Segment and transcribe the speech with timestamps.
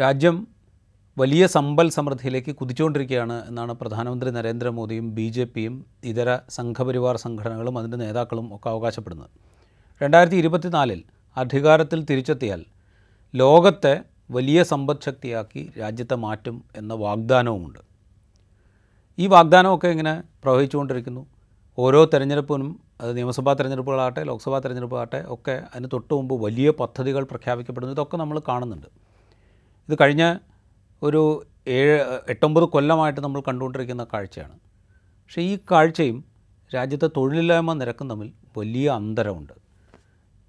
[0.00, 0.46] രാജ്യം
[1.18, 8.54] വലിയ സമ്പൽ സമൃദ്ധിയിലേക്ക് കുതിച്ചുകൊണ്ടിരിക്കുകയാണ് എന്നാണ് പ്രധാനമന്ത്രി നരേന്ദ്രമോദിയും ബി ജെ പിയും ഇതര സംഘപരിവാർ സംഘടനകളും അതിന്റെ നേതാക്കളും
[8.54, 9.30] ഒക്കെ അവകാശപ്പെടുന്നത്.
[10.02, 11.04] രണ്ടായിരത്തി ഇരുപത്തിനാലിൽ
[11.36, 12.64] അധികാരത്തിൽ തിരിച്ചെത്തിയാൽ
[13.34, 17.78] ലോകത്തെ വലിയ സമ്പദ് ശക്തിയാക്കി രാജ്യത്തെ മാറ്റും എന്ന വാഗ്ദാനവുമുണ്ട്.
[19.18, 21.26] ഈ വാഗ്ദാനമൊക്കെ ഇങ്ങനെ പ്രവഹിച്ചുകൊണ്ടിരിക്കുന്നു.
[21.78, 27.94] ഓരോ തെരഞ്ഞെടുപ്പിനും അത് നിയമസഭാ തെരഞ്ഞെടുപ്പുകളാകട്ടെ ലോക്സഭാ തെരഞ്ഞെടുപ്പാകട്ടെ ഒക്കെ അതിന് തൊട്ട് മുമ്പ് വലിയ പദ്ധതികൾ പ്രഖ്യാപിക്കപ്പെടുന്നു.
[27.94, 28.86] ഇതൊക്കെ നമ്മൾ കാണുന്നുണ്ട്.
[29.88, 30.36] ഇത് കഴിഞ്ഞ
[31.02, 34.52] ഒരു ഏഴ് എട്ടൊമ്പത് കൊല്ലമായിട്ട് നമ്മൾ കണ്ടുകൊണ്ടിരിക്കുന്ന കാഴ്ചയാണ്.
[35.24, 36.24] പക്ഷേ ഈ കാഴ്ചയും
[36.74, 39.52] രാജ്യത്തെ തൊഴിലില്ലായ്മ നിരക്കും തമ്മിൽ വലിയ അന്തരമുണ്ട്.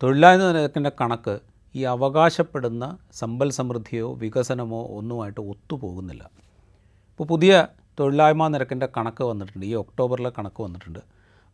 [0.03, 1.39] തൊഴിലില്ലായ്മ നിരക്കിന്റെ കണക്ക്
[1.75, 6.23] ഈ അവകാശപ്പെടുന്ന സമ്പൽ സമൃദ്ധിയോ വികസനമോ ഒന്നുമായിട്ട് ഒത്തുപോകുന്നില്ല.
[7.11, 7.67] ഇപ്പോൾ പുതിയ
[7.99, 10.99] തൊഴിലില്ലായ്മ നിരക്കിന്റെ കണക്ക് വന്നിട്ടുണ്ട് ഈ ഒക്ടോബറിലെ കണക്ക് വന്നിട്ടുണ്ട്.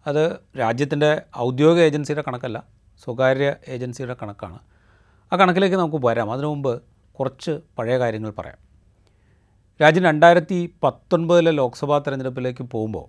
[0.08, 2.64] അത് രാജ്യത്തിന്റെ ഔദ്യോഗിക ഏജൻസിയുടെ കണക്കല്ല
[3.04, 4.60] സ്വകാര്യ ഏജൻസിയുടെ കണക്കാണ്.
[5.34, 6.32] ആ കണക്കിലേക്ക് നമുക്ക് വരാം.
[6.32, 6.91] അതിനു മുമ്പ്
[7.22, 8.60] കുറച്ച് പഴയ കാര്യങ്ങൾ പറയാം.
[9.82, 13.08] രാജ്യം രണ്ടായിരത്തി പത്തൊൻപതിലെ ലോക്സഭാ തെരഞ്ഞെടുപ്പിലേക്ക് പോകുമ്പോൾ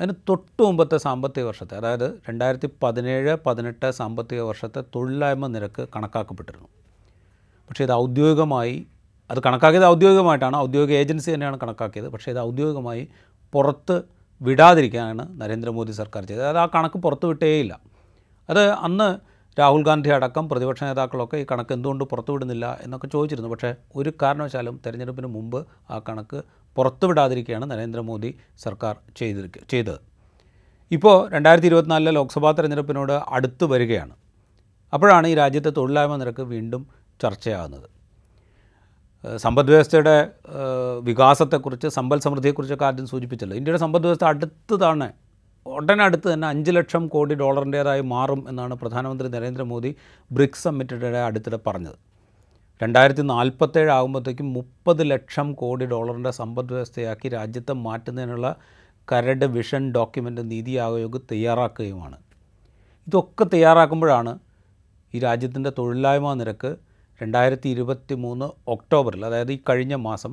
[0.00, 6.68] അതിന് തൊട്ട് മുമ്പത്തെ സാമ്പത്തിക വർഷത്തെ അതായത് രണ്ടായിരത്തി പതിനേഴ് പതിനെട്ട് സാമ്പത്തിക വർഷത്തെ തൊഴിലില്ലായ്മ നിരക്ക് കണക്കാക്കപ്പെട്ടിരുന്നു.
[7.68, 8.86] പക്ഷേ ഇത് ഔദ്യോഗികമായി
[9.30, 12.08] അത് കണക്കാക്കിയത് ഔദ്യോഗികമായിട്ടാണ് ഔദ്യോഗിക ഏജൻസി തന്നെയാണ് കണക്കാക്കിയത്.
[12.08, 13.08] പക്ഷേ ഇത് ഔദ്യോഗികമായി
[13.52, 14.02] പുറത്ത്
[14.42, 16.42] വിടാതിരിക്കാനാണ് നരേന്ദ്രമോദി സർക്കാർ ചെയ്തത്.
[16.42, 17.80] അതായത് ആ കണക്ക് പുറത്ത് വിട്ടേയില്ല.
[18.50, 19.08] അത് അന്ന്
[19.58, 23.50] രാഹുൽ ഗാന്ധി അടക്കം പ്രതിപക്ഷ നേതാക്കളൊക്കെ ഈ കണക്ക് എന്തുകൊണ്ട് പുറത്തുവിടുന്നില്ല എന്നൊക്കെ ചോദിച്ചിരുന്നു.
[23.50, 26.42] പക്ഷേ ഒരു കാരണവശാലും തെരഞ്ഞെടുപ്പിന് മുമ്പ് ആ കണക്ക്
[26.76, 30.00] പുറത്തുവിടാതിരിക്കുകയാണ് നരേന്ദ്രമോദി സർക്കാർ ചെയ്തിരിക്കുക ചെയ്തത്.
[30.90, 34.14] ഇപ്പോൾ രണ്ടായിരത്തി ഇരുപത്തിനാലിലെ ലോക്സഭാ തെരഞ്ഞെടുപ്പിനോട് അടുത്ത് വരികയാണ്.
[34.92, 36.82] അപ്പോഴാണ് ഈ രാജ്യത്തെ തൊഴിലില്ലായ്മ നിരക്ക് വീണ്ടും
[37.22, 37.88] ചർച്ചയാകുന്നത്.
[39.36, 40.30] സമ്പദ് വ്യവസ്ഥയുടെ
[41.02, 43.56] വികാസത്തെക്കുറിച്ച് സമ്പൽ സമൃദ്ധിയെക്കുറിച്ചൊക്കെ ആദ്യം സൂചിപ്പിച്ചല്ലോ.
[43.56, 45.08] ഇന്ത്യയുടെ സമ്പദ് വ്യവസ്ഥ അടുത്ത് തന്നെ
[45.76, 49.90] ഉടനടുത്ത് തന്നെ അഞ്ച് ലക്ഷം കോടി ഡോളറിന്റേതായി മാറും എന്നാണ് പ്രധാനമന്ത്രി നരേന്ദ്രമോദി
[50.30, 51.98] ബ്രിക്സ് സമ്മിറ്റിടെ അടുത്തിടെ പറഞ്ഞത്.
[52.80, 58.48] രണ്ടായിരത്തി നാൽപ്പത്തേഴ് ആകുമ്പോഴത്തേക്കും മുപ്പത് ലക്ഷം കോടി ഡോളറിന്റെ സമ്പദ് വ്യവസ്ഥയാക്കി രാജ്യത്തെ മാറ്റുന്നതിനുള്ള
[59.08, 62.18] കരട് വിഷൻ ഡോക്യുമെന്റ് നീതി ആയോഗ് തയ്യാറാക്കുകയുമാണ്.
[63.06, 64.32] ഇതൊക്കെ തയ്യാറാക്കുമ്പോഴാണ്
[65.14, 66.70] ഈ രാജ്യത്തിന്റെ തൊഴിലില്ലായ്മ നിരക്ക്
[67.20, 70.32] രണ്ടായിരത്തി ഇരുപത്തി മൂന്ന് ഒക്ടോബറിൽ അതായത് ഈ കഴിഞ്ഞ മാസം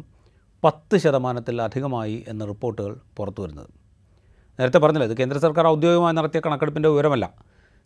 [0.63, 3.72] പത്ത് ശതമാനത്തിൽ അധികമായി എന്ന റിപ്പോർട്ടുകൾ പുറത്തു വരുന്നത്
[4.59, 7.33] നേരത്തെ പറഞ്ഞില്ല ഇത് കേന്ദ്ര സർക്കാർ ഔദ്യോഗികമായി നടത്തിയ കണക്കെടുപ്പിന്റെ വിവരമല്ല.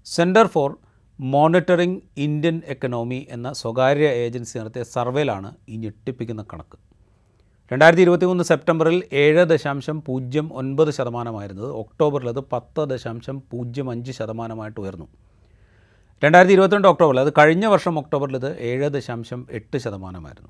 [0.06, 0.78] Centre for
[1.20, 6.78] monitoring Indian economy എന്ന സ്വകാര്യ ഏജൻസി നടത്തിയ സർവേയിലാണ് ഈ ഞെട്ടിപ്പിക്കുന്ന കണക്ക്.
[7.72, 11.72] രണ്ടായിരത്തി ഇരുപത്തി മൂന്ന് സെപ്റ്റംബറിൽ ഏഴ് ദശാംശം പൂജ്യം ഒൻപത് ശതമാനമായിരുന്നത്.
[11.72, 15.08] ഒക്ടോബറിൽ അത് പത്ത് ദശാംശം പൂജ്യം അഞ്ച് ശതമാനമായിട്ട് ഉയർന്നു.
[16.24, 20.50] രണ്ടായിരത്തി ഇരുപത്തിരണ്ട് ഒക്ടോബറിൽ അത് കഴിഞ്ഞ വർഷം ഒക്ടോബറിൽ ഇത് ഏഴ് ദശാംശം എട്ട് ശതമാനമായിരുന്നു.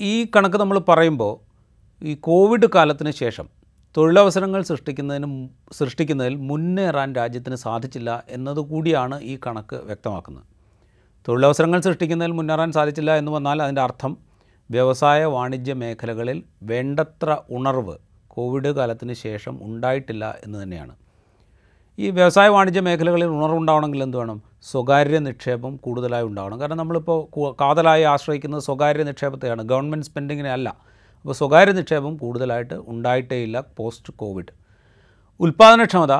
[0.00, 1.34] ഈ കണക്ക് നമ്മൾ പറയുമ്പോൾ
[2.02, 3.57] ഈ കോവിഡ് കാലത്തിന് ശേഷം
[3.98, 10.44] തൊഴിലവസരങ്ങൾ സൃഷ്ടിക്കുന്നതിന് സൃഷ്ടിക്കുന്നതിൽ മുന്നേറാൻ രാജ്യത്തിന് സാധിച്ചില്ല എന്നതുകൂടിയാണ് ഈ കണക്ക് വ്യക്തമാക്കുന്നത്.
[11.28, 14.16] തൊഴിലവസരങ്ങൾ സൃഷ്ടിക്കുന്നതിൽ മുന്നേറാൻ സാധിച്ചില്ല എന്ന് വന്നാൽ അതിന്റെ അർത്ഥം
[14.70, 17.96] വ്യവസായ വാണിജ്യ മേഖലകളിൽ വേണ്ടത്ര ഉണർവ്
[18.28, 20.96] കോവിഡ് കാലത്തിന് ശേഷം ഉണ്ടായിട്ടില്ല എന്ന് തന്നെയാണ്.
[21.98, 24.42] ഈ വ്യവസായ വാണിജ്യ മേഖലകളിൽ ഉണർവുണ്ടാവണമെങ്കിൽ എന്ത് വേണം?
[24.62, 26.60] സ്വകാര്യ നിക്ഷേപം കൂടുതലായി ഉണ്ടാവണം.
[26.60, 29.62] കാരണം നമ്മളിപ്പോൾ കാതലായി ആശ്രയിക്കുന്നത് സ്വകാര്യ നിക്ഷേപത്തെയാണ്.
[29.62, 30.76] ഗവൺമെന്റ് സ്പെൻഡിങ്ങിനെ അല്ല.
[31.28, 34.52] അപ്പോൾ സ്വകാര്യ നിക്ഷേപം കൂടുതലായിട്ട് ഉണ്ടായിട്ടേ ഇല്ല പോസ്റ്റ് കോവിഡ്
[35.40, 36.12] ഉൽപ്പാദനക്ഷമത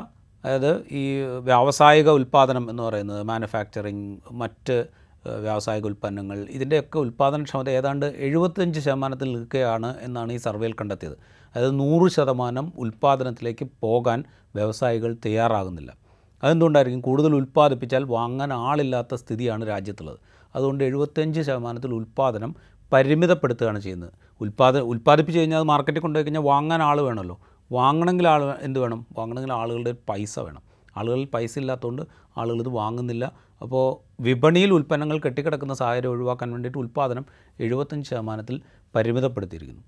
[0.45, 4.87] അതായത് ഈ വ്യാവസായിക ഉൽപ്പാദനം എന്ന് പറയുന്നത് മാനുഫാക്ചറിങ് മറ്റ്
[5.27, 11.17] വ്യാവസായിക ഉൽപ്പന്നങ്ങൾ ഇതിന്റെയൊക്കെ ഉൽപ്പാദനക്ഷമത ഏതാണ്ട് എഴുപത്തഞ്ച് ശതമാനത്തിൽ നിൽക്കുകയാണ് എന്നാണ് ഈ സർവേയിൽ കണ്ടെത്തിയത്.
[11.55, 14.25] അതായത് നൂറ് ശതമാനം ഉൽപ്പാദനത്തിലേക്ക് പോകാൻ
[14.55, 15.97] വ്യവസായികൾ തയ്യാറാകുന്നില്ല.
[16.43, 17.01] അതെന്തുകൊണ്ടായിരിക്കും?
[17.01, 20.19] കൂടുതൽ ഉൽപ്പാദിപ്പിച്ചാൽ വാങ്ങാൻ ആളില്ലാത്ത സ്ഥിതിയാണ് രാജ്യത്തുള്ളത്.
[20.55, 22.57] അതുകൊണ്ട് എഴുപത്തഞ്ച് ശതമാനത്തിൽ ഉൽപ്പാദനം
[22.93, 24.28] പരിമിതപ്പെടുത്തുകയാണ് ചെയ്യുന്നത്.
[24.41, 27.41] ഉൽപ്പാദ ഉൽപ്പാദിപ്പിച്ച് കഴിഞ്ഞാൽ അത് മാർക്കറ്റിൽ കൊണ്ടുപോയി കഴിഞ്ഞാൽ വാങ്ങാൻ ആൾ വേണമല്ലോ.
[27.73, 29.07] വാങ്ങണമെങ്കിൽ ആൾ എന്ത് വേണം?
[29.19, 30.63] വാങ്ങണമെങ്കിൽ ആളുകളുടെ പൈസ വേണം.
[30.97, 32.03] ആളുകളിൽ പൈസ ഇല്ലാത്തതുകൊണ്ട്
[32.37, 33.33] ആളുകൾ ഇത് വാങ്ങുന്നില്ല.
[33.63, 33.87] അപ്പോൾ
[34.23, 37.25] വിപണിയിൽ ഉൽപ്പന്നങ്ങൾ കെട്ടിക്കിടക്കുന്ന സാഹചര്യം ഒഴിവാക്കാൻ വേണ്ടിയിട്ട് ഉൽപ്പാദനം
[37.61, 38.61] എഴുപത്തഞ്ച് ശതമാനത്തിൽ
[38.95, 39.83] പരിമിതപ്പെടുത്തിയിരിക്കുന്നു.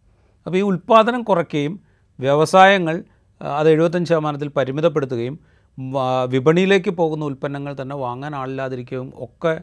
[0.46, 1.80] അപ്പോൾ ഈ ഉൽപ്പാദനം കുറയ്ക്കുകയും
[2.20, 3.04] വ്യവസായങ്ങൾ
[3.40, 5.38] അത് എഴുപത്തഞ്ച് ശതമാനത്തിൽ പരിമിതപ്പെടുത്തുകയും
[6.28, 9.62] വിപണിയിലേക്ക് പോകുന്ന ഉൽപ്പന്നങ്ങൾ തന്നെ വാങ്ങാൻ ആളില്ലാതിരിക്കുകയും ഒക്കെ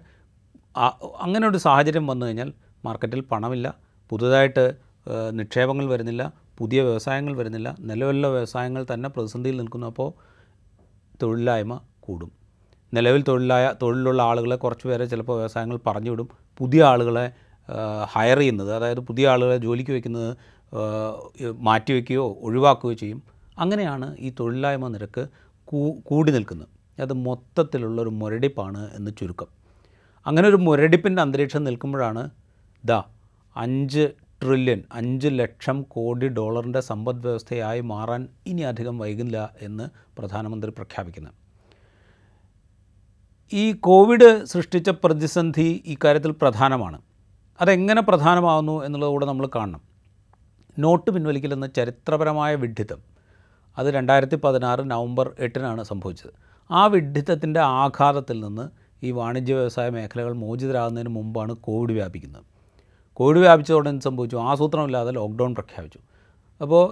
[1.21, 2.53] അങ്ങനെ ഒരു സാഹചര്യം വന്നു കഴിഞ്ഞാൽ
[2.85, 3.73] മാർക്കറ്റിൽ പണമില്ല.
[4.09, 4.86] പുതുതായിട്ട്
[5.31, 10.09] നിക്ഷേപങ്ങൾ വരുന്നില്ല പുതിയ വ്യവസായങ്ങൾ വരുന്നില്ല നിലവിലുള്ള വ്യവസായങ്ങൾ തന്നെ പ്രതിസന്ധിയിൽ നിൽക്കുന്നപ്പോൾ
[11.21, 12.31] തൊഴിലില്ലായ്മ കൂടും.
[12.93, 16.29] നിലവിൽ തൊഴിലായ തൊഴിലുള്ള ആളുകളെ കുറച്ച് പേരെ ചിലപ്പോൾ വ്യവസായങ്ങൾ പറഞ്ഞു വിടും.
[16.57, 17.31] പുതിയ ആളുകളെ
[18.05, 20.37] ഹയർ ചെയ്യുന്നത് അതായത് പുതിയ ആളുകളെ ജോലിക്ക് വയ്ക്കുന്നത്
[21.51, 23.23] മാറ്റിവെക്കുകയോ ഒഴിവാക്കുകയോ ചെയ്യും.
[23.59, 25.27] അങ്ങനെയാണ് ഈ തൊഴിലില്ലായ്മ നിരക്ക്
[26.03, 27.01] കൂടി നിൽക്കുന്നത്.
[27.01, 29.47] അത് മൊത്തത്തിലുള്ളൊരു മുരടിപ്പാണ് എന്ന് ചുരുക്കം.
[30.27, 32.29] അങ്ങനെ ഒരു മുരടിപ്പിന്റെ അന്തരീക്ഷം നിൽക്കുമ്പോഴാണ്
[32.85, 33.03] ദാ
[33.55, 34.09] അഞ്ച്
[34.41, 39.89] ട്രില്യൺ അഞ്ച് ലക്ഷം കോടി ഡോളറിന്റെ സമ്പദ് വ്യവസ്ഥയായി മാറാൻ ഇനി അധികം വൈകില്ല എന്ന്
[40.19, 41.29] പ്രധാനമന്ത്രി പ്രഖ്യാപിക്കുന്നു.
[43.53, 47.01] ഈ കോവിഡ് സൃഷ്ടിച്ച പ്രതിസന്ധി ഇക്കാര്യത്തിൽ പ്രധാനമാണ്.
[47.61, 49.81] അതെങ്ങനെ പ്രധാനമാകുന്നു എന്നുള്ളത് കൂടെ നമ്മൾ കാണണം.
[50.79, 52.99] നോട്ട് പിൻവലിക്കലെന്ന ചരിത്രപരമായ വിഡ്ഢിത്തം
[53.77, 56.33] അത് രണ്ടായിരത്തി പതിനാറ് നവംബർ എട്ടിനാണ് സംഭവിച്ചത്.
[56.71, 58.69] ആ വിഡ്ഢിത്തത്തിന്റെ ആഘാതത്തിൽ നിന്ന്
[59.05, 62.56] ഈ വാണിജ്യ വ്യവസായ മേഖലകൾ മോചിതരാകുന്നതിന് മുമ്പാണ് കോവിഡ് വ്യാപിക്കുന്നത്.
[63.17, 64.37] കോവിഡ് വ്യാപിച്ചതോടെ എന്ത് സംഭവിച്ചു.
[64.49, 65.99] ആസൂത്രണമില്ലാതെ ലോക്ക്ഡൗൺ പ്രഖ്യാപിച്ചു.
[66.61, 66.83] അപ്പോൾ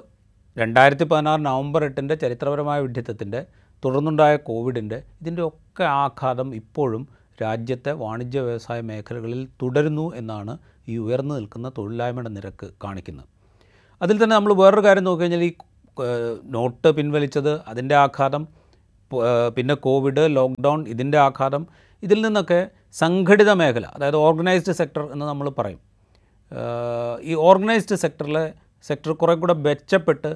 [0.57, 3.41] രണ്ടായിരത്തി പതിനാറ് നവംബർ എട്ടിന്റെ ചരിത്രപരമായ വിഡ്ഢിത്തത്തിന്റെ
[3.83, 7.03] തുടർന്നുണ്ടായ കോവിഡിന്റെ ഇതിന്റെ ഒക്കെ ആഘാതം ഇപ്പോഴും
[7.43, 10.53] രാജ്യത്തെ വാണിജ്യ വ്യവസായ മേഖലകളിൽ തുടരുന്നു എന്നാണ്
[10.91, 13.27] ഈ ഉയർന്നു നിൽക്കുന്ന തൊഴിലില്ലായ്മയുടെ നിരക്ക് കാണിക്കുന്നത്.
[14.01, 15.51] അതിൽ തന്നെ നമ്മൾ വേറൊരു കാര്യം നോക്കിക്കഴിഞ്ഞാൽ ഈ
[16.55, 18.43] നോട്ട് പിൻവലിച്ചത് അതിന്റെ ആഘാതം
[19.55, 21.65] പിന്നെ കോവിഡ് ലോക്ക്ഡൗൺ ഇതിന്റെ ആഘാതം
[22.03, 22.59] ഇതിൽ നിന്നൊക്കെ
[23.01, 25.81] സംഘടിത മേഖല അതായത് ഓർഗനൈസ്ഡ് സെക്ടർ എന്ന് നമ്മൾ പറയും.
[27.21, 28.53] ഈ ഓർഗനൈസ്ഡ് സെക്ടറിലെ
[28.87, 30.31] സെക്ടർ കുറേ കൂടെ മെച്ചപ്പെട്ട്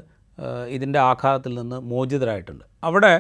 [0.76, 2.64] ഇതിന്റെ ആഘാതത്തിൽ നിന്ന് മോചിതരായിട്ടുണ്ട്.
[2.84, 3.14] അവിടെ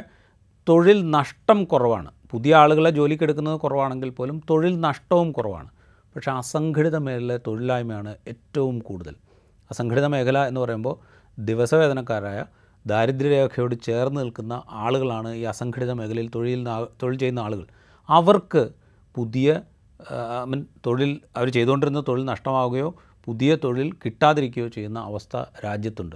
[0.68, 2.10] തൊഴിൽ നഷ്ടം കുറവാണ്.
[2.31, 5.69] പുതിയ ആളുകളെ ജോലിക്കെടുക്കുന്നത് കുറവാണെങ്കിൽ പോലും തൊഴിൽ നഷ്ടവും കുറവാണ്.
[6.16, 9.16] പക്ഷേ അസംഘടിത മേഖലയിലെ തൊഴിലില്ലായ്മയാണ് ഏറ്റവും കൂടുതൽ.
[9.72, 10.96] അസംഘടിത മേഖല എന്ന് പറയുമ്പോൾ
[11.38, 12.40] ദിവസവേതനക്കാരായ
[12.86, 14.54] ദാരിദ്ര്യരേഖയോട് ചേർന്ന് നിൽക്കുന്ന
[14.86, 16.62] ആളുകളാണ് ഈ അസംഘടിത മേഖലയിൽ തൊഴിൽ
[17.01, 17.66] തൊഴിൽ ചെയ്യുന്ന ആളുകൾ.
[18.10, 18.63] അവർക്ക്
[19.16, 19.50] പുതിയ
[20.48, 26.16] മീൻ തൊഴിൽ അവർ ചെയ്തുകൊണ്ടിരുന്ന തൊഴിൽ നഷ്ടമാവുകയോ പുതിയ തൊഴിൽ കിട്ടാതിരിക്കുകയോ ചെയ്യുന്ന അവസ്ഥ രാജ്യത്തുണ്ട്.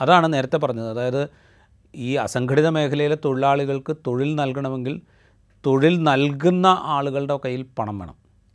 [0.00, 0.90] അതാണ് നേരത്തെ പറഞ്ഞത്.
[0.90, 1.28] അതായത്
[1.94, 5.00] ഈ അസംഘടിത മേഖലയിലെ തൊഴിലാളികൾക്ക് തൊഴിൽ നൽകണമെങ്കിൽ
[5.66, 8.14] തൊഴിൽ നൽകുന്ന ആളുകളുടെ കയ്യിൽ പണം വേണം.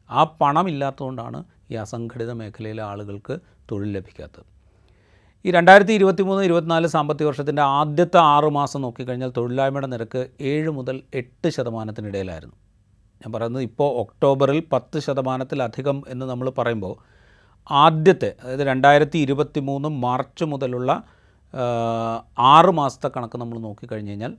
[0.10, 3.40] ആ പണം ഇല്ലാത്തതുകൊണ്ടാണ് ഈ അസംഘടിത മേഖലയിലെ ആളുകൾക്ക്
[3.72, 4.46] തൊഴിൽ ലഭിക്കാത്തത്.
[5.46, 11.02] ഈ രണ്ടായിരത്തി ഇരുപത്തി മൂന്ന് ഇരുപത്തിനാല് സാമ്പത്തിക വർഷത്തിന്റെ ആദ്യത്തെ ആറ് മാസം നോക്കിക്കഴിഞ്ഞാൽ തൊഴിലില്ലായ്മയുടെ നിരക്ക് ഏഴ് മുതൽ
[11.14, 12.56] എട്ട് ശതമാനത്തിനിടയിലായിരുന്നു.
[13.22, 16.96] ഞാൻ പറയുന്നത് ഇപ്പോൾ ഒക്ടോബറിൽ പത്ത് ശതമാനത്തിലധികം എന്ന് നമ്മൾ പറയുമ്പോൾ
[17.72, 21.04] ആദ്യത്തെ അതായത് രണ്ടായിരത്തി ഇരുപത്തി മൂന്ന് മാർച്ച് മുതലുള്ള
[22.38, 24.34] ആറ് മാസത്തെ കണക്ക് നമ്മൾ നോക്കിക്കഴിഞ്ഞ് കഴിഞ്ഞാൽ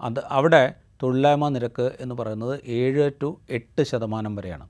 [0.00, 4.64] അത് അവിടെ തൊഴിലില്ലായ്മ നിരക്ക് എന്ന് പറയുന്നത് ഏഴ് ടു എട്ട് ശതമാനം വരെയാണ്.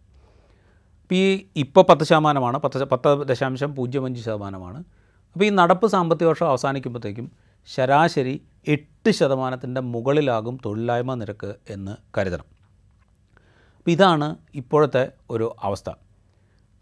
[1.02, 4.84] അപ്പോൾ ഈ ഇപ്പോൾ പത്ത് ശതമാനമാണ് പത്ത് പത്ത് ദശാംശം പൂജ്യം അഞ്ച് ശതമാനമാണ്.
[5.32, 7.30] അപ്പോൾ ഈ നടപ്പ് സാമ്പത്തിക വർഷം അവസാനിക്കുമ്പോഴത്തേക്കും
[7.68, 8.34] ശരാശരി
[8.68, 12.61] എട്ട് ശതമാനത്തിന്റെ മുകളിലാകും തൊഴിലില്ലായ്മ നിരക്ക് എന്ന് കരുതണം.
[13.82, 15.00] അപ്പോൾ ഇതാണ് ഇപ്പോഴത്തെ
[15.30, 15.88] ഒരു അവസ്ഥ.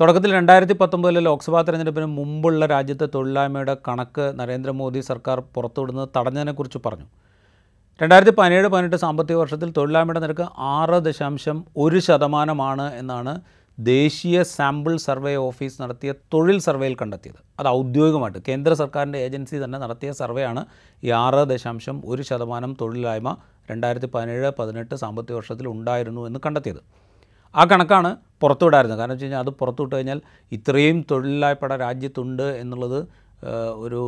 [0.00, 7.06] തുടക്കത്തിൽ രണ്ടായിരത്തി പത്തൊമ്പതിലെ ലോക്സഭാ തെരഞ്ഞെടുപ്പിന് മുമ്പുള്ള രാജ്യത്തെ തൊഴിലില്ലായ്മയുടെ കണക്ക് നരേന്ദ്രമോദി സർക്കാർ പുറത്തുവിടുന്നത് തടഞ്ഞതിനെക്കുറിച്ച് പറഞ്ഞു.
[8.02, 13.34] രണ്ടായിരത്തി പതിനേഴ് പതിനെട്ട് സാമ്പത്തിക വർഷത്തിൽ തൊഴിലില്ലായ്മയുടെ നിരക്ക് ആറ് ദശാംശം ഒരു ശതമാനമാണ് എന്നാണ്
[13.88, 17.38] ദേശീയ സാമ്പിൾ സർവേ ഓഫീസ് നടത്തിയ തൊഴിൽ സർവേയിൽ കണ്ടെത്തിയത്.
[17.60, 20.64] അത് ഔദ്യോഗികമായിട്ട് കേന്ദ്ര സർക്കാരിന്റെ ഏജൻസി തന്നെ നടത്തിയ സർവേയാണ്
[21.04, 23.36] ഈ ആറ് ദശാംശം ഒരു ശതമാനം തൊഴിലില്ലായ്മ
[23.70, 26.82] രണ്ടായിരത്തി പതിനേഴ് പതിനെട്ട് സാമ്പത്തിക വർഷത്തിൽ ഉണ്ടായിരുന്നു എന്ന് കണ്ടെത്തിയത്.
[27.54, 28.98] ആ കണക്കാണ് പുറത്തുവിടായിരുന്നത്.
[28.98, 30.20] കാരണം വെച്ച് കഴിഞ്ഞാൽ അത് പുറത്തുവിട്ട് കഴിഞ്ഞാൽ
[30.52, 33.06] ഇത്രയും തൊഴിലില്ലായ്പട രാജ്യത്തുണ്ട് എന്നുള്ളത്
[33.74, 34.00] ഒരു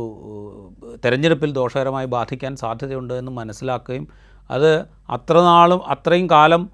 [1.05, 4.07] തെരഞ്ഞെടുപ്പിൽ ദോഷകരമായി ബാധിക്കാൻ സാധ്യതയുണ്ട് എന്ന് മനസ്സിലാക്കുകയും
[4.51, 6.69] അത് അത്ര നാളും അത്രയും കാലം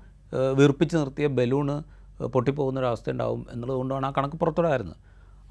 [0.53, 4.97] വീർപ്പിച്ച് നിർത്തിയ ബലൂണ് പൊട്ടിപ്പോകുന്നൊരവസ്ഥ ഉണ്ടാവും എന്നുള്ളതുകൊണ്ടാണ് ആ കണക്ക് പുറത്തുവിടായിരുന്നത്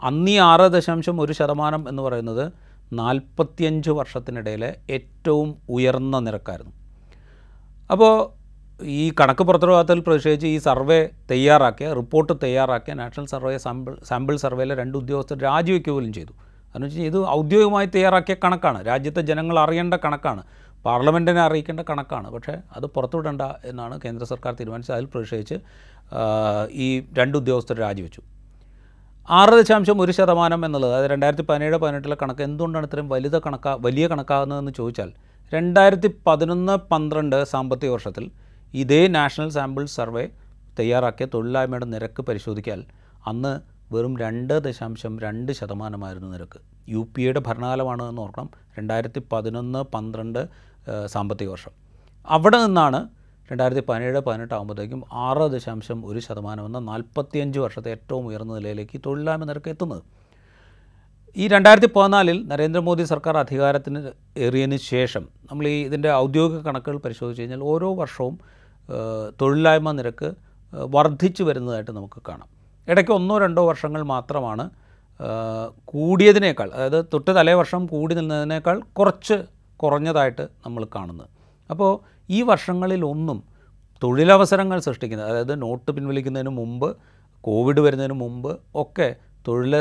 [0.03, 2.53] അന്ന് ആറ് ദശാംശം ഒരു ശതമാനം എന്ന് പറയുന്നത്
[2.93, 6.73] നാൽപ്പത്തിയഞ്ച് വർഷത്തിനിടയിലെ ഏറ്റവും ഉയർന്ന നിരക്കായിരുന്നു.
[7.91, 8.39] അപ്പോൾ
[8.85, 14.99] ഈ കണക്ക് പുറത്തുവിടാത്തതിൽ പ്രതിഷേധിച്ച് ഈ സർവേ തയ്യാറാക്കിയ റിപ്പോർട്ട് തയ്യാറാക്കിയ നാഷണൽ സർവേ സാമ്പിൾ സാമ്പിൾ സർവേയിലെ രണ്ട്
[14.99, 16.33] ഉദ്യോഗസ്ഥർ രാജിവെക്കുക പോലും ചെയ്തു.
[16.75, 18.87] കാരണം വെച്ച് കഴിഞ്ഞാൽ ഇത് ഔദ്യോഗികമായി തയ്യാറാക്കിയ കണക്കാണ്.
[18.87, 20.43] രാജ്യത്തെ ജനങ്ങൾ അറിയേണ്ട കണക്കാണ്.
[20.85, 22.31] പാർലമെന്റിനെ അറിയിക്കേണ്ട കണക്കാണ്.
[22.31, 24.97] പക്ഷേ അത് പുറത്തുവിടേണ്ട എന്നാണ് കേന്ദ്ര സർക്കാർ തീരുമാനിച്ചത്.
[24.97, 25.55] അതിൽ പ്രതിഷേധിച്ച്
[26.85, 26.89] ഈ
[27.19, 28.21] രണ്ട് ഉദ്യോഗസ്ഥർ രാജിവെച്ചു.
[29.29, 34.05] ആറ് ദശാംശം ഒരു ശതമാനം എന്നുള്ളത് അതായത് രണ്ടായിരത്തി പതിനേഴ് പതിനെട്ടിലെ കണക്ക് എന്തുകൊണ്ടാണ് ഇത്രയും വലുത കണക്കാ വലിയ
[34.09, 35.11] കണക്കാകുന്നതെന്ന് ചോദിച്ചാൽ
[35.53, 38.25] രണ്ടായിരത്തി പതിനൊന്ന് പന്ത്രണ്ട് സാമ്പത്തിക വർഷത്തിൽ
[38.75, 40.25] ഇതേ നാഷണൽ സാമ്പിൾ സർവേ
[40.79, 42.81] തയ്യാറാക്കിയ തൊഴിലില്ലായ്മയുടെ നിരക്ക് പരിശോധിക്കാൽ
[43.27, 43.53] അന്ന്
[43.95, 46.59] വെറും രണ്ട് ദശാംശം രണ്ട് ശതമാനമായിരുന്നു നിരക്ക്.
[46.95, 50.41] യു പി എയുടെ ഭരണകാലമാണ് എന്ന് ഓർക്കണം രണ്ടായിരത്തി പതിനൊന്ന് പന്ത്രണ്ട്
[51.15, 51.73] സാമ്പത്തിക വർഷം.
[52.29, 53.01] അവിടെ നിന്നാണ്
[53.51, 59.45] രണ്ടായിരത്തി പതിനേഴ് പതിനെട്ട് ആകുമ്പോഴത്തേക്കും ആറ് ദശാംശം ഒരു ശതമാനം എന്ന നാൽപ്പത്തിയഞ്ച് വർഷത്തെ ഏറ്റവും ഉയർന്ന നിലയിലേക്ക് തൊഴിലില്ലായ്മ
[59.45, 60.03] നിരക്ക് എത്തുന്നത്.
[61.37, 64.01] ഈ രണ്ടായിരത്തി പതിനാലിൽ നരേന്ദ്രമോദി സർക്കാർ അധികാരത്തിന്
[64.37, 68.39] ഏറിയതിന് ശേഷം നമ്മൾ ഈ ഇതിന്റെ ഔദ്യോഗിക കണക്കുകൾ പരിശോധിച്ച് കഴിഞ്ഞാൽ ഓരോ വർഷവും
[69.41, 70.29] തൊഴിലില്ലായ്മ നിരക്ക്
[70.97, 72.49] വർദ്ധിച്ചു വരുന്നതായിട്ട് നമുക്ക് കാണാം.
[72.89, 74.65] ഇടയ്ക്ക് ഒന്നോ രണ്ടോ വർഷങ്ങൾ മാത്രമാണ്
[75.85, 79.37] കൂടിയതിനേക്കാൾ അതായത് തൊട്ട് തലേ വർഷം കൂടി നിന്നതിനേക്കാൾ കുറച്ച്
[79.77, 81.29] കുറഞ്ഞതായിട്ട് നമ്മൾ കാണുന്നത്.
[81.71, 83.39] അപ്പോൾ ഈ വർഷങ്ങളിലൊന്നും
[84.03, 86.89] തൊഴിലവസരങ്ങൾ സൃഷ്ടിക്കുന്നത് അതായത് നോട്ട് പിൻവലിക്കുന്നതിന് മുമ്പ്
[87.45, 89.09] കോവിഡ് വരുന്നതിന് മുമ്പ് ഒക്കെ
[89.47, 89.75] തൊഴിൽ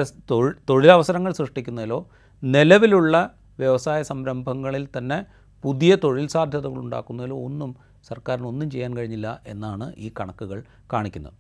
[0.70, 2.00] തൊഴിലവസരങ്ങൾ സൃഷ്ടിക്കുന്നതിലോ
[2.44, 3.16] നിലവിലുള്ള
[3.60, 5.18] വ്യവസായ സംരംഭങ്ങളിൽ തന്നെ
[5.64, 7.72] പുതിയ തൊഴിൽ സാധ്യതകൾ ഉണ്ടാക്കുന്നതിലോ ഒന്നും
[8.10, 10.60] സർക്കാരിന് ഒന്നും ചെയ്യാൻ കഴിഞ്ഞില്ല എന്നാണ് ഈ കണക്കുകൾ
[10.94, 11.36] കാണിക്കുന്നത്.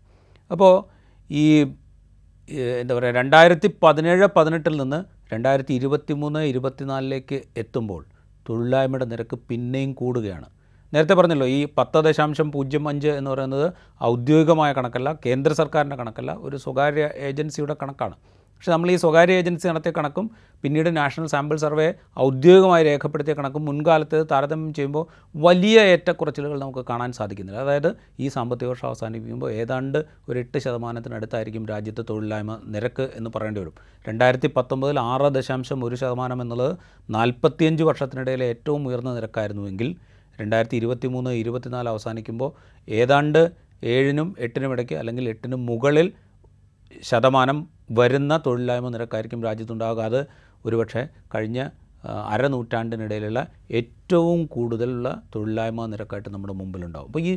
[0.52, 0.74] അപ്പോൾ
[1.30, 1.44] ഈ
[2.82, 5.00] എന്താ പറയുക രണ്ടായിരത്തി പതിനേഴ് പതിനെട്ടിൽ നിന്ന്
[5.34, 8.02] രണ്ടായിരത്തി ഇരുപത്തി മൂന്ന് ഇരുപത്തിനാലിലേക്ക് എത്തുമ്പോൾ
[8.50, 10.48] തൊഴിലില്ലായ്മയുടെ നിരക്ക് പിന്നെയും കൂടുകയാണ്.
[10.94, 13.67] നേരത്തെ പറഞ്ഞല്ലോ ഈ പത്ത് ദശാംശം പൂജ്യം അഞ്ച് എന്ന് പറയുന്നത്
[14.03, 18.17] ഔദ്യോഗികമായ കണക്കല്ല കേന്ദ്ര സർക്കാരിന്റെ കണക്കല്ല ഒരു സ്വകാര്യ ഏജൻസിയുടെ കണക്കാണ്.
[18.58, 20.25] പക്ഷേ നമ്മൾ ഈ സ്വകാര്യ ഏജൻസി നടത്തിയ കണക്കും
[20.63, 21.86] പിന്നീട് നാഷണൽ സാമ്പിൾ സർവേ
[22.20, 25.03] ഔദ്യോഗികമായി രേഖപ്പെടുത്തിയ കണക്കും മുൻകാലത്ത് താരതമ്യം ചെയ്യുമ്പോൾ
[25.36, 27.60] വലിയ ഏറ്റക്കുറച്ചിലുകൾ നമുക്ക് കാണാൻ സാധിക്കുന്നില്ല.
[27.60, 27.89] അതായത്
[28.20, 33.75] ഈ സാമ്പത്തിക വർഷം അവസാനിപ്പിക്കുമ്പോൾ ഏതാണ്ട് ഒരു എട്ട് ശതമാനത്തിനടുത്തായിരിക്കും രാജ്യത്തെ തൊഴിലില്ലായ്മ നിരക്ക് എന്ന് പറയേണ്ടി വരും.
[34.08, 36.74] രണ്ടായിരത്തി പത്തൊമ്പതിൽ ആറ് ദശാംശം ഒരു ശതമാനം എന്നുള്ളത്
[37.10, 39.91] നാൽപ്പത്തിയഞ്ച് വർഷത്തിനിടയിലെ ഏറ്റവും ഉയർന്ന നിരക്കായിരുന്നുവെങ്കിൽ
[40.39, 42.50] രണ്ടായിരത്തി ഇരുപത്തി മൂന്ന് ഇരുപത്തിനാല് അവസാനിക്കുമ്പോൾ
[42.88, 43.41] ഏതാണ്ട്
[43.84, 46.08] ഏഴിനും എട്ടിനും ഇടയ്ക്ക് അല്ലെങ്കിൽ എട്ടിനും മുകളിൽ
[47.03, 47.58] ശതമാനം
[47.91, 50.22] വരുന്ന തൊഴിലില്ലായ്മ നിരക്കായിരിക്കും രാജ്യത്തുണ്ടാകുക അത്
[50.65, 51.03] ഒരുപക്ഷെ
[51.36, 51.60] കഴിഞ്ഞ
[52.29, 53.39] അരനൂറ്റാണ്ടിനിടയിലുള്ള
[53.72, 57.34] ഏറ്റവും കൂടുതലുള്ള തൊഴിലില്ലായ്മ നിരക്കായിട്ട് നമ്മുടെ മുമ്പിലുണ്ടാകും അപ്പോൾ ഈ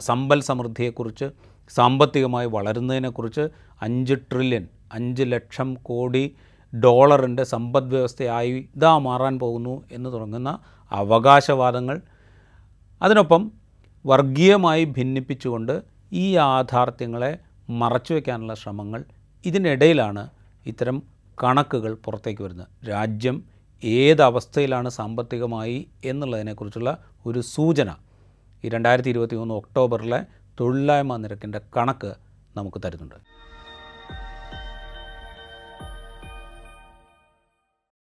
[0.00, 1.26] സമ്പൽ സമൃദ്ധിയെക്കുറിച്ച്
[1.70, 3.44] സാമ്പത്തികമായി വളരുന്നതിനെക്കുറിച്ച്
[3.82, 6.24] അഞ്ച് ട്രില്യൺ അഞ്ച് ലക്ഷം കോടി
[6.72, 10.50] ഡോളറിന്റെ സമ്പദ് വ്യവസ്ഥയായി ഇതാ മാറാൻ പോകുന്നു എന്ന് തുടങ്ങുന്ന
[10.92, 12.00] അവകാശവാദങ്ങൾ
[13.02, 13.52] അതിനൊപ്പം
[14.06, 17.38] വർഗീയമായി ഭിന്നിപ്പിച്ചുകൊണ്ട് ഈ യാഥാർത്ഥ്യങ്ങളെ
[17.70, 19.04] മറച്ചു വയ്ക്കാനുള്ള ശ്രമങ്ങൾ
[19.44, 20.30] ഇതിനിടയിലാണ്
[20.66, 21.02] ഇത്തരം
[21.42, 22.68] കണക്കുകൾ പുറത്തേക്ക് വരുന്നത്.
[22.88, 23.44] രാജ്യം
[23.84, 27.90] ഏതവസ്ഥയിലാണ് സാമ്പത്തികമായി എന്നുള്ളതിനെക്കുറിച്ചുള്ള ഒരു സൂചന
[28.64, 30.26] ഈ രണ്ടായിരത്തി ഇരുപത്തി മൂന്ന് ഒക്ടോബറിലെ
[30.60, 32.14] തൊഴിലില്ലായ്മ നിരക്കിന്റെ കണക്ക്
[32.56, 33.35] നമുക്ക് തരുന്നുണ്ട്.